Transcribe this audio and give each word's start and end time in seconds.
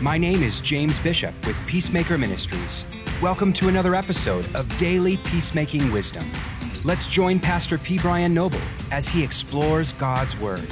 My 0.00 0.18
name 0.18 0.42
is 0.42 0.60
James 0.60 0.98
Bishop 0.98 1.32
with 1.46 1.56
Peacemaker 1.68 2.18
Ministries. 2.18 2.84
Welcome 3.22 3.52
to 3.54 3.68
another 3.68 3.94
episode 3.94 4.44
of 4.56 4.76
Daily 4.76 5.18
Peacemaking 5.18 5.92
Wisdom. 5.92 6.28
Let's 6.82 7.06
join 7.06 7.38
Pastor 7.38 7.78
P. 7.78 7.98
Brian 7.98 8.34
Noble 8.34 8.60
as 8.90 9.08
he 9.08 9.22
explores 9.22 9.92
God's 9.92 10.36
Word. 10.40 10.66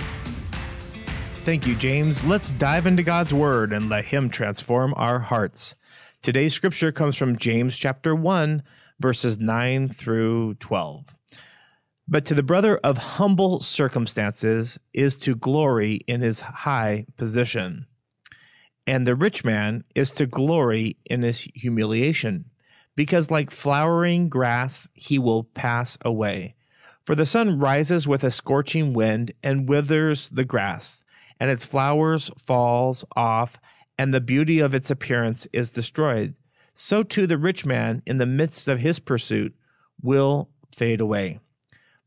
Thank 1.34 1.68
you, 1.68 1.76
James. 1.76 2.24
Let's 2.24 2.50
dive 2.50 2.84
into 2.84 3.04
God's 3.04 3.32
Word 3.32 3.72
and 3.72 3.88
let 3.88 4.06
Him 4.06 4.28
transform 4.28 4.92
our 4.96 5.20
hearts. 5.20 5.76
Today's 6.20 6.52
scripture 6.52 6.90
comes 6.90 7.16
from 7.16 7.38
James 7.38 7.76
chapter 7.76 8.16
1, 8.16 8.64
verses 8.98 9.38
9 9.38 9.88
through 9.88 10.54
12. 10.54 11.16
But 12.08 12.24
to 12.26 12.34
the 12.34 12.42
brother 12.42 12.76
of 12.78 12.98
humble 12.98 13.60
circumstances 13.60 14.80
is 14.92 15.16
to 15.18 15.36
glory 15.36 16.00
in 16.08 16.22
his 16.22 16.40
high 16.40 17.06
position. 17.16 17.86
And 18.86 19.06
the 19.06 19.14
rich 19.14 19.44
man 19.44 19.84
is 19.94 20.10
to 20.12 20.26
glory 20.26 20.96
in 21.04 21.22
his 21.22 21.42
humiliation, 21.54 22.46
because 22.96 23.30
like 23.30 23.50
flowering 23.50 24.28
grass 24.28 24.88
he 24.94 25.18
will 25.18 25.44
pass 25.44 25.96
away. 26.04 26.56
For 27.04 27.14
the 27.14 27.26
sun 27.26 27.58
rises 27.58 28.06
with 28.06 28.24
a 28.24 28.30
scorching 28.30 28.92
wind 28.92 29.32
and 29.42 29.68
withers 29.68 30.28
the 30.28 30.44
grass, 30.44 31.02
and 31.40 31.50
its 31.50 31.66
flowers 31.66 32.30
falls 32.46 33.04
off, 33.16 33.56
and 33.98 34.12
the 34.12 34.20
beauty 34.20 34.60
of 34.60 34.74
its 34.74 34.90
appearance 34.90 35.46
is 35.52 35.72
destroyed. 35.72 36.34
So 36.74 37.02
too 37.02 37.26
the 37.26 37.38
rich 37.38 37.66
man 37.66 38.02
in 38.06 38.18
the 38.18 38.26
midst 38.26 38.68
of 38.68 38.78
his 38.78 38.98
pursuit 38.98 39.54
will 40.00 40.48
fade 40.74 41.00
away. 41.00 41.40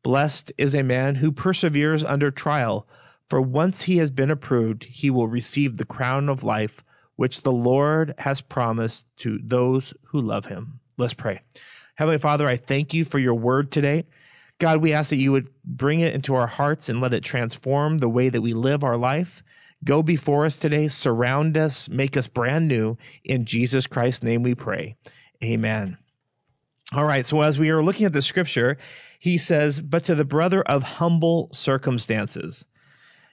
Blessed 0.04 0.52
is 0.58 0.76
a 0.76 0.84
man 0.84 1.16
who 1.16 1.32
perseveres 1.32 2.04
under 2.04 2.32
trial, 2.32 2.88
for 3.30 3.42
once 3.42 3.84
he 3.84 3.98
has 3.98 4.12
been 4.12 4.32
approved, 4.32 4.84
he 4.84 5.10
will 5.10 5.28
receive 5.28 5.78
the 5.78 5.86
crown 5.86 6.30
of 6.30 6.44
life 6.44 6.84
which 7.16 7.42
the 7.42 7.52
Lord 7.52 8.14
has 8.18 8.42
promised 8.42 9.08
to 9.18 9.40
those 9.44 9.94
who 10.04 10.22
love 10.22 10.46
him. 10.46 10.80
Let's 10.98 11.14
pray. 11.14 11.42
Heavenly 11.96 12.18
Father, 12.18 12.48
I 12.48 12.58
thank 12.58 12.94
you 12.94 13.06
for 13.06 13.20
your 13.20 13.36
word 13.36 13.72
today. 13.72 14.06
God, 14.60 14.82
we 14.82 14.94
ask 14.94 15.10
that 15.10 15.18
you 15.18 15.32
would 15.32 15.50
bring 15.64 16.02
it 16.02 16.14
into 16.14 16.36
our 16.36 16.48
hearts 16.48 16.88
and 16.88 17.02
let 17.02 17.14
it 17.14 17.24
transform 17.24 17.98
the 17.98 18.10
way 18.10 18.30
that 18.30 18.42
we 18.42 18.54
live 18.54 18.84
our 18.84 18.98
life. 18.98 19.44
Go 19.84 20.02
before 20.02 20.46
us 20.46 20.58
today, 20.58 20.88
surround 20.88 21.58
us, 21.58 21.90
make 21.90 22.16
us 22.16 22.28
brand 22.28 22.68
new. 22.68 22.98
In 23.24 23.46
Jesus 23.46 23.88
Christ's 23.88 24.24
name 24.24 24.44
we 24.44 24.56
pray. 24.56 24.96
Amen. 25.44 25.98
All 26.94 27.06
right, 27.06 27.26
so 27.26 27.42
as 27.42 27.60
we 27.60 27.70
are 27.70 27.84
looking 27.84 28.06
at 28.06 28.14
the 28.14 28.22
scripture, 28.22 28.78
he 29.20 29.38
says, 29.38 29.82
But 29.82 30.06
to 30.06 30.16
the 30.16 30.26
brother 30.26 30.62
of 30.62 30.84
humble 30.84 31.50
circumstances. 31.52 32.66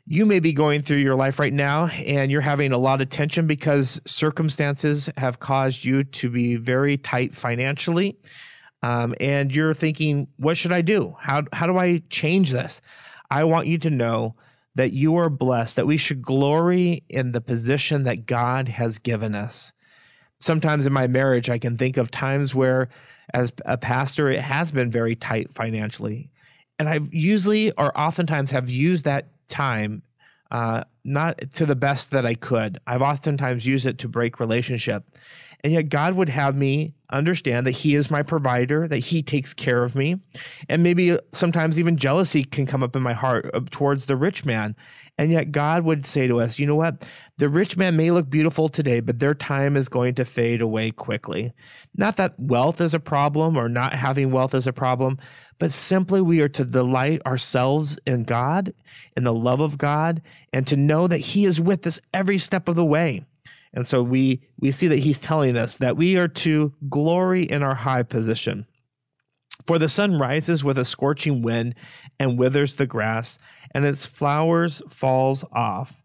You 0.06 0.26
may 0.26 0.40
be 0.40 0.52
going 0.52 0.82
through 0.82 0.96
your 0.96 1.14
life 1.14 1.38
right 1.38 1.52
now 1.52 1.86
and 1.86 2.30
you're 2.30 2.40
having 2.40 2.72
a 2.72 2.78
lot 2.78 3.00
of 3.00 3.08
tension 3.08 3.46
because 3.46 4.00
circumstances 4.04 5.08
have 5.16 5.38
caused 5.38 5.84
you 5.84 6.02
to 6.04 6.28
be 6.28 6.56
very 6.56 6.96
tight 6.96 7.34
financially. 7.34 8.18
Um, 8.82 9.14
and 9.20 9.54
you're 9.54 9.74
thinking, 9.74 10.26
What 10.38 10.56
should 10.56 10.72
I 10.72 10.80
do? 10.80 11.16
How, 11.20 11.44
how 11.52 11.68
do 11.68 11.78
I 11.78 12.02
change 12.10 12.50
this? 12.50 12.80
I 13.30 13.44
want 13.44 13.68
you 13.68 13.78
to 13.78 13.90
know 13.90 14.34
that 14.74 14.92
you 14.92 15.16
are 15.16 15.30
blessed, 15.30 15.76
that 15.76 15.86
we 15.86 15.96
should 15.96 16.22
glory 16.22 17.04
in 17.08 17.32
the 17.32 17.40
position 17.40 18.02
that 18.04 18.26
God 18.26 18.68
has 18.68 18.98
given 18.98 19.36
us. 19.36 19.72
Sometimes 20.40 20.84
in 20.84 20.92
my 20.92 21.06
marriage, 21.06 21.48
I 21.48 21.58
can 21.58 21.76
think 21.76 21.96
of 21.96 22.10
times 22.10 22.54
where 22.54 22.88
as 23.32 23.52
a 23.64 23.78
pastor, 23.78 24.28
it 24.28 24.40
has 24.40 24.72
been 24.72 24.90
very 24.90 25.14
tight 25.14 25.54
financially. 25.54 26.30
And 26.78 26.88
I've 26.88 27.14
usually 27.14 27.70
or 27.72 27.96
oftentimes 27.96 28.50
have 28.50 28.68
used 28.68 29.04
that 29.04 29.28
time 29.52 30.02
uh, 30.50 30.84
not 31.04 31.38
to 31.54 31.66
the 31.66 31.76
best 31.76 32.10
that 32.12 32.26
I 32.26 32.34
could. 32.34 32.78
I've 32.86 33.02
oftentimes 33.02 33.66
used 33.66 33.86
it 33.86 33.98
to 33.98 34.08
break 34.08 34.40
relationship. 34.40 35.04
And 35.64 35.72
yet 35.72 35.90
God 35.90 36.14
would 36.14 36.28
have 36.28 36.56
me 36.56 36.94
understand 37.10 37.66
that 37.66 37.72
He 37.72 37.94
is 37.94 38.10
my 38.10 38.22
provider, 38.22 38.88
that 38.88 38.98
He 38.98 39.22
takes 39.22 39.54
care 39.54 39.84
of 39.84 39.94
me. 39.94 40.16
And 40.68 40.82
maybe 40.82 41.16
sometimes 41.32 41.78
even 41.78 41.96
jealousy 41.96 42.44
can 42.44 42.66
come 42.66 42.82
up 42.82 42.96
in 42.96 43.02
my 43.02 43.12
heart 43.12 43.50
uh, 43.54 43.60
towards 43.70 44.06
the 44.06 44.16
rich 44.16 44.44
man. 44.44 44.74
And 45.18 45.30
yet 45.30 45.52
God 45.52 45.84
would 45.84 46.06
say 46.06 46.26
to 46.26 46.40
us, 46.40 46.58
you 46.58 46.66
know 46.66 46.74
what? 46.74 47.04
The 47.36 47.48
rich 47.48 47.76
man 47.76 47.96
may 47.96 48.10
look 48.10 48.28
beautiful 48.28 48.68
today, 48.68 49.00
but 49.00 49.18
their 49.18 49.34
time 49.34 49.76
is 49.76 49.88
going 49.88 50.14
to 50.16 50.24
fade 50.24 50.62
away 50.62 50.90
quickly. 50.90 51.52
Not 51.94 52.16
that 52.16 52.38
wealth 52.38 52.80
is 52.80 52.94
a 52.94 53.00
problem 53.00 53.56
or 53.56 53.68
not 53.68 53.92
having 53.92 54.32
wealth 54.32 54.54
is 54.54 54.66
a 54.66 54.72
problem, 54.72 55.18
but 55.58 55.70
simply 55.70 56.20
we 56.20 56.40
are 56.40 56.48
to 56.48 56.64
delight 56.64 57.20
ourselves 57.26 57.98
in 58.06 58.24
God, 58.24 58.72
in 59.16 59.24
the 59.24 59.34
love 59.34 59.60
of 59.60 59.78
God, 59.78 60.22
and 60.52 60.66
to 60.66 60.76
know 60.76 60.91
that 61.08 61.18
He 61.18 61.44
is 61.44 61.60
with 61.60 61.86
us 61.86 62.00
every 62.12 62.38
step 62.38 62.68
of 62.68 62.76
the 62.76 62.84
way. 62.84 63.24
And 63.74 63.86
so 63.86 64.02
we 64.02 64.42
we 64.58 64.70
see 64.70 64.88
that 64.88 64.98
he's 64.98 65.18
telling 65.18 65.56
us 65.56 65.78
that 65.78 65.96
we 65.96 66.16
are 66.16 66.28
to 66.28 66.74
glory 66.88 67.44
in 67.44 67.62
our 67.62 67.74
high 67.74 68.02
position. 68.02 68.66
For 69.66 69.78
the 69.78 69.88
sun 69.88 70.18
rises 70.18 70.64
with 70.64 70.76
a 70.76 70.84
scorching 70.84 71.42
wind 71.42 71.74
and 72.18 72.38
withers 72.38 72.76
the 72.76 72.86
grass, 72.86 73.38
and 73.74 73.84
its 73.84 74.04
flowers 74.04 74.82
falls 74.90 75.44
off. 75.52 76.02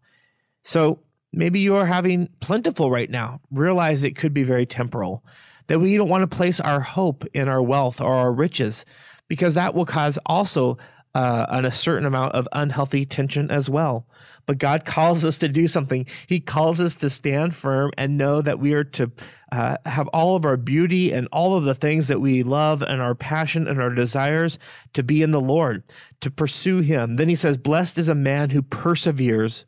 So 0.64 1.00
maybe 1.32 1.60
you 1.60 1.76
are 1.76 1.86
having 1.86 2.28
plentiful 2.40 2.90
right 2.90 3.10
now. 3.10 3.40
Realize 3.50 4.04
it 4.04 4.16
could 4.16 4.32
be 4.32 4.44
very 4.44 4.66
temporal. 4.66 5.24
That 5.66 5.80
we 5.80 5.96
don't 5.96 6.08
want 6.08 6.22
to 6.22 6.36
place 6.36 6.60
our 6.60 6.80
hope 6.80 7.26
in 7.34 7.48
our 7.48 7.62
wealth 7.62 8.00
or 8.00 8.14
our 8.14 8.32
riches, 8.32 8.86
because 9.28 9.54
that 9.54 9.74
will 9.74 9.84
cause 9.84 10.18
also 10.24 10.78
uh, 11.18 11.62
a 11.64 11.72
certain 11.72 12.06
amount 12.06 12.32
of 12.36 12.46
unhealthy 12.52 13.04
tension 13.04 13.50
as 13.50 13.68
well. 13.68 14.06
But 14.46 14.58
God 14.58 14.84
calls 14.84 15.24
us 15.24 15.36
to 15.38 15.48
do 15.48 15.66
something. 15.66 16.06
He 16.28 16.38
calls 16.38 16.80
us 16.80 16.94
to 16.96 17.10
stand 17.10 17.56
firm 17.56 17.90
and 17.98 18.16
know 18.16 18.40
that 18.40 18.60
we 18.60 18.72
are 18.72 18.84
to 18.84 19.10
uh, 19.50 19.78
have 19.84 20.06
all 20.08 20.36
of 20.36 20.44
our 20.44 20.56
beauty 20.56 21.10
and 21.10 21.26
all 21.32 21.56
of 21.56 21.64
the 21.64 21.74
things 21.74 22.06
that 22.06 22.20
we 22.20 22.44
love 22.44 22.82
and 22.82 23.02
our 23.02 23.16
passion 23.16 23.66
and 23.66 23.82
our 23.82 23.90
desires 23.90 24.60
to 24.92 25.02
be 25.02 25.20
in 25.20 25.32
the 25.32 25.40
Lord, 25.40 25.82
to 26.20 26.30
pursue 26.30 26.78
Him. 26.82 27.16
Then 27.16 27.28
He 27.28 27.34
says, 27.34 27.58
Blessed 27.58 27.98
is 27.98 28.08
a 28.08 28.14
man 28.14 28.50
who 28.50 28.62
perseveres 28.62 29.64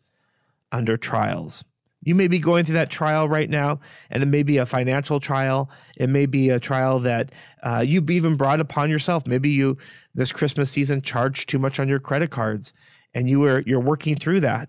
under 0.71 0.97
trials. 0.97 1.65
You 2.03 2.15
may 2.15 2.29
be 2.29 2.39
going 2.39 2.65
through 2.65 2.75
that 2.75 2.91
trial 2.91 3.29
right 3.29 3.51
now, 3.51 3.81
and 4.11 4.23
it 4.23 4.27
may 4.27 4.43
be 4.43 4.57
a 4.57 4.67
financial 4.67 5.21
trial. 5.21 5.69
It 5.97 6.09
may 6.09 6.27
be 6.27 6.49
a 6.49 6.59
trial 6.59 7.01
that 7.01 7.33
uh, 7.63 7.81
you've 7.81 8.11
even 8.11 8.37
brought 8.37 8.61
upon 8.61 8.89
yourself. 8.89 9.27
Maybe 9.27 9.51
you, 9.51 9.77
this 10.15 10.33
Christmas 10.33 10.71
season, 10.71 11.03
charged 11.03 11.49
too 11.49 11.59
much 11.59 11.79
on 11.79 11.89
your 11.89 12.01
credit 12.01 12.31
cards 12.31 12.73
and 13.15 13.29
you 13.29 13.45
are 13.45 13.61
you're 13.67 13.81
working 13.81 14.17
through 14.17 14.41
that 14.41 14.69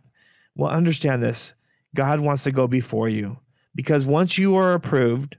well 0.55 0.69
understand 0.69 1.21
this 1.21 1.53
god 1.95 2.19
wants 2.19 2.43
to 2.43 2.51
go 2.51 2.67
before 2.67 3.09
you 3.09 3.37
because 3.75 4.05
once 4.05 4.37
you 4.37 4.55
are 4.55 4.73
approved 4.73 5.37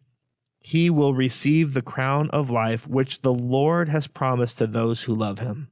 he 0.60 0.88
will 0.88 1.14
receive 1.14 1.72
the 1.72 1.82
crown 1.82 2.30
of 2.30 2.50
life 2.50 2.86
which 2.86 3.22
the 3.22 3.32
lord 3.32 3.88
has 3.88 4.06
promised 4.06 4.58
to 4.58 4.66
those 4.66 5.02
who 5.02 5.14
love 5.14 5.38
him 5.38 5.68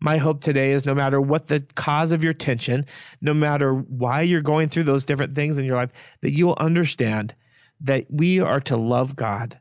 my 0.00 0.18
hope 0.18 0.40
today 0.40 0.72
is 0.72 0.84
no 0.84 0.94
matter 0.94 1.20
what 1.20 1.46
the 1.46 1.60
cause 1.74 2.12
of 2.12 2.24
your 2.24 2.32
tension 2.32 2.84
no 3.20 3.34
matter 3.34 3.74
why 3.74 4.20
you're 4.20 4.40
going 4.40 4.68
through 4.68 4.84
those 4.84 5.06
different 5.06 5.34
things 5.34 5.58
in 5.58 5.64
your 5.64 5.76
life 5.76 5.90
that 6.22 6.32
you 6.32 6.46
will 6.46 6.58
understand 6.58 7.34
that 7.80 8.06
we 8.10 8.40
are 8.40 8.60
to 8.60 8.76
love 8.76 9.16
god 9.16 9.58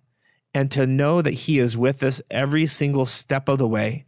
and 0.53 0.71
to 0.71 0.85
know 0.85 1.21
that 1.21 1.33
he 1.33 1.59
is 1.59 1.75
with 1.75 2.03
us 2.03 2.21
every 2.29 2.67
single 2.67 3.05
step 3.05 3.49
of 3.49 3.57
the 3.57 3.67
way 3.67 4.05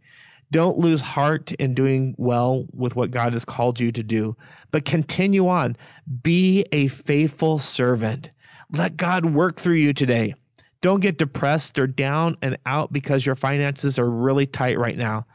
don't 0.50 0.78
lose 0.78 1.00
heart 1.00 1.52
in 1.52 1.74
doing 1.74 2.14
well 2.18 2.66
with 2.72 2.94
what 2.94 3.10
God 3.10 3.32
has 3.32 3.44
called 3.44 3.80
you 3.80 3.90
to 3.92 4.02
do, 4.02 4.36
but 4.70 4.84
continue 4.84 5.48
on. 5.48 5.76
Be 6.22 6.64
a 6.72 6.88
faithful 6.88 7.58
servant. 7.58 8.30
Let 8.70 8.96
God 8.96 9.34
work 9.34 9.58
through 9.58 9.74
you 9.74 9.92
today. 9.92 10.34
Don't 10.82 11.00
get 11.00 11.18
depressed 11.18 11.78
or 11.78 11.86
down 11.86 12.36
and 12.42 12.58
out 12.64 12.92
because 12.92 13.26
your 13.26 13.34
finances 13.34 13.98
are 13.98 14.08
really 14.08 14.46
tight 14.46 14.78
right 14.78 14.96
now. 14.96 15.26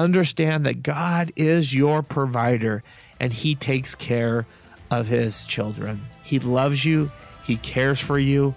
Understand 0.00 0.64
that 0.64 0.82
God 0.82 1.30
is 1.36 1.74
your 1.74 2.02
provider 2.02 2.82
and 3.20 3.32
He 3.32 3.54
takes 3.54 3.94
care 3.94 4.46
of 4.90 5.06
His 5.06 5.44
children. 5.44 6.00
He 6.24 6.38
loves 6.38 6.84
you, 6.84 7.12
He 7.44 7.58
cares 7.58 8.00
for 8.00 8.18
you, 8.18 8.54